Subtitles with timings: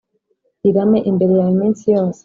[0.69, 2.19] irame imbere yawe iminsi yose